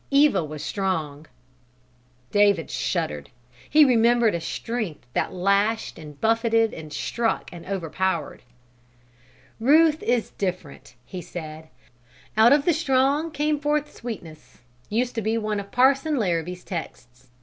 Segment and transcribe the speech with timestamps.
[0.09, 1.27] Eva was strong!"
[2.31, 3.29] David shuddered.
[3.69, 8.41] He remembered a strength that lashed and buffeted and struck and overpowered.
[9.59, 11.67] "Ruth is different," he said.
[12.35, 14.57] "'Out of the strong came forth sweetness'
[14.89, 17.29] used to be one of Parson Larrabee's texts.